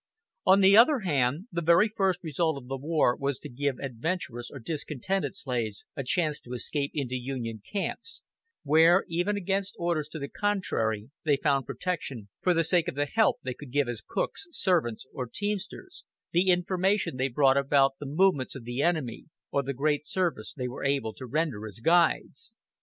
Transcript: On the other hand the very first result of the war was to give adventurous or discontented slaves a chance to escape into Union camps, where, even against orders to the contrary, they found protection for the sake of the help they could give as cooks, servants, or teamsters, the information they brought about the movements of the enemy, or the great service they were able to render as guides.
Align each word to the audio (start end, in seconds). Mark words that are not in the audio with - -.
On 0.47 0.61
the 0.61 0.75
other 0.75 1.01
hand 1.01 1.47
the 1.51 1.61
very 1.61 1.87
first 1.87 2.23
result 2.23 2.57
of 2.57 2.67
the 2.67 2.75
war 2.75 3.15
was 3.15 3.37
to 3.37 3.47
give 3.49 3.77
adventurous 3.77 4.49
or 4.49 4.57
discontented 4.57 5.35
slaves 5.35 5.85
a 5.95 6.03
chance 6.03 6.39
to 6.41 6.53
escape 6.53 6.89
into 6.95 7.13
Union 7.13 7.61
camps, 7.71 8.23
where, 8.63 9.05
even 9.07 9.37
against 9.37 9.75
orders 9.77 10.07
to 10.07 10.17
the 10.17 10.27
contrary, 10.27 11.11
they 11.23 11.37
found 11.37 11.67
protection 11.67 12.29
for 12.41 12.55
the 12.55 12.63
sake 12.63 12.87
of 12.87 12.95
the 12.95 13.05
help 13.05 13.41
they 13.43 13.53
could 13.53 13.71
give 13.71 13.87
as 13.87 14.01
cooks, 14.01 14.47
servants, 14.49 15.05
or 15.13 15.29
teamsters, 15.31 16.03
the 16.31 16.49
information 16.49 17.17
they 17.17 17.27
brought 17.27 17.55
about 17.55 17.99
the 17.99 18.07
movements 18.07 18.55
of 18.55 18.63
the 18.63 18.81
enemy, 18.81 19.25
or 19.51 19.61
the 19.61 19.71
great 19.71 20.03
service 20.03 20.51
they 20.51 20.67
were 20.67 20.83
able 20.83 21.13
to 21.13 21.27
render 21.27 21.67
as 21.67 21.77
guides. 21.79 22.55